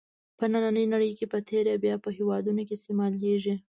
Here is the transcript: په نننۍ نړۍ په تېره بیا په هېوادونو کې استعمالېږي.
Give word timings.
په 0.37 0.45
نننۍ 0.53 0.85
نړۍ 0.93 1.11
په 1.31 1.37
تېره 1.49 1.73
بیا 1.83 1.95
په 2.03 2.09
هېوادونو 2.17 2.61
کې 2.67 2.73
استعمالېږي. 2.77 3.53